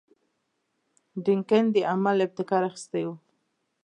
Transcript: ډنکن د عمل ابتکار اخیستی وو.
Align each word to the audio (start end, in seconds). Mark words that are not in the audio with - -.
ډنکن 1.23 1.65
د 1.75 1.77
عمل 1.91 2.17
ابتکار 2.25 2.61
اخیستی 2.69 3.03
وو. 3.05 3.15